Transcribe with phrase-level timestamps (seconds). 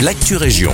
[0.00, 0.72] l'actu région.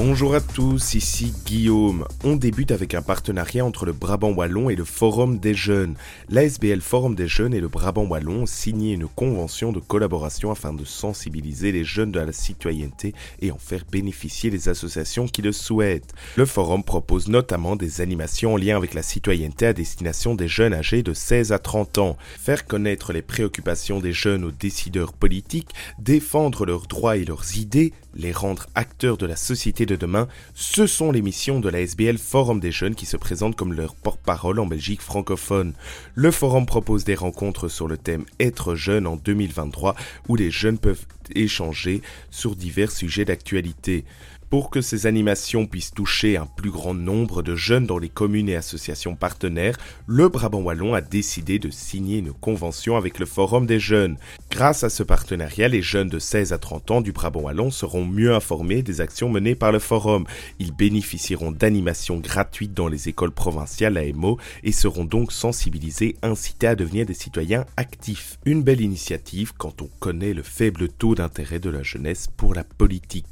[0.00, 2.04] Bonjour à tous, ici Guillaume.
[2.22, 5.96] On débute avec un partenariat entre le Brabant Wallon et le Forum des Jeunes.
[6.28, 10.72] L'ASBL Forum des Jeunes et le Brabant Wallon ont signé une convention de collaboration afin
[10.72, 15.50] de sensibiliser les jeunes de la citoyenneté et en faire bénéficier les associations qui le
[15.50, 16.14] souhaitent.
[16.36, 20.74] Le forum propose notamment des animations en lien avec la citoyenneté à destination des jeunes
[20.74, 25.74] âgés de 16 à 30 ans, faire connaître les préoccupations des jeunes aux décideurs politiques,
[25.98, 30.86] défendre leurs droits et leurs idées, les rendre acteurs de la société de demain, ce
[30.86, 34.60] sont les missions de la SBL Forum des Jeunes qui se présentent comme leur porte-parole
[34.60, 35.72] en Belgique francophone.
[36.14, 39.96] Le forum propose des rencontres sur le thème Être jeune en 2023
[40.28, 44.04] où les jeunes peuvent échanger sur divers sujets d'actualité.
[44.50, 48.48] Pour que ces animations puissent toucher un plus grand nombre de jeunes dans les communes
[48.48, 53.66] et associations partenaires, le Brabant Wallon a décidé de signer une convention avec le Forum
[53.66, 54.16] des jeunes.
[54.50, 58.06] Grâce à ce partenariat, les jeunes de 16 à 30 ans du Brabant Wallon seront
[58.06, 60.24] mieux informés des actions menées par le Forum.
[60.58, 66.74] Ils bénéficieront d'animations gratuites dans les écoles provinciales AMO et seront donc sensibilisés, incités à
[66.74, 68.38] devenir des citoyens actifs.
[68.46, 72.64] Une belle initiative quand on connaît le faible taux d'intérêt de la jeunesse pour la
[72.64, 73.26] politique.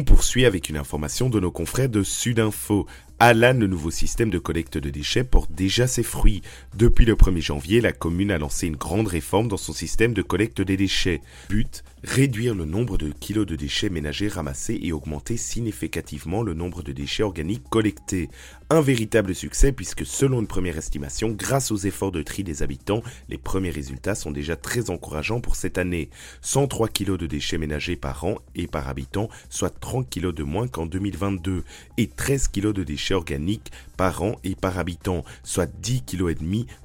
[0.00, 2.86] On poursuit avec une information de nos confrères de Sudinfo.
[3.22, 6.40] Alan, le nouveau système de collecte de déchets, porte déjà ses fruits.
[6.74, 10.22] Depuis le 1er janvier, la commune a lancé une grande réforme dans son système de
[10.22, 11.20] collecte des déchets.
[11.50, 16.82] But, réduire le nombre de kilos de déchets ménagers ramassés et augmenter significativement le nombre
[16.82, 18.30] de déchets organiques collectés.
[18.70, 23.02] Un véritable succès puisque selon une première estimation, grâce aux efforts de tri des habitants,
[23.28, 26.08] les premiers résultats sont déjà très encourageants pour cette année.
[26.40, 30.68] 103 kilos de déchets ménagers par an et par habitant, soit 30 kilos de moins
[30.68, 31.64] qu'en 2022,
[31.98, 36.34] et 13 kilos de déchets organiques par an et par habitant, soit 10 kg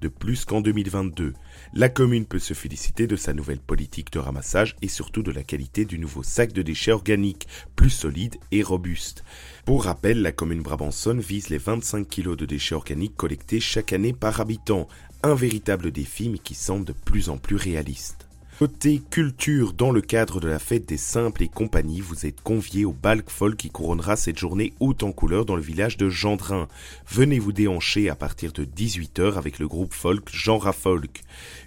[0.00, 1.34] de plus qu'en 2022.
[1.74, 5.42] La commune peut se féliciter de sa nouvelle politique de ramassage et surtout de la
[5.42, 9.24] qualité du nouveau sac de déchets organiques, plus solide et robuste.
[9.64, 14.12] Pour rappel, la commune Brabançonne vise les 25 kg de déchets organiques collectés chaque année
[14.12, 14.88] par habitant,
[15.22, 18.28] un véritable défi mais qui semble de plus en plus réaliste.
[18.62, 22.84] Côté culture, dans le cadre de la fête des simples et compagnie, vous êtes conviés
[22.84, 26.68] au Balk Folk qui couronnera cette journée haute en couleur dans le village de Gendrin.
[27.08, 31.22] Venez vous déhancher à partir de 18h avec le groupe folk Genre Folk.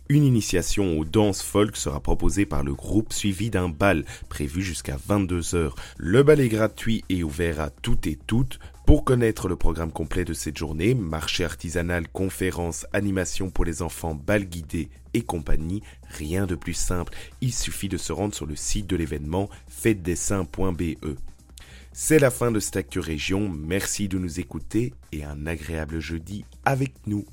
[0.08, 4.96] Une initiation aux danses folk sera proposée par le groupe suivi d'un bal prévu jusqu'à
[4.96, 5.72] 22h.
[5.98, 8.58] Le bal est gratuit et ouvert à toutes et toutes.
[8.86, 14.14] Pour connaître le programme complet de cette journée, marché artisanal, conférences, animations pour les enfants,
[14.14, 18.56] bal guidé et compagnie, rien de plus simple, il suffit de se rendre sur le
[18.56, 21.16] site de l'événement fêtedessin.be.
[21.94, 26.46] C'est la fin de cette Actu Région, merci de nous écouter et un agréable jeudi
[26.64, 27.26] avec nous.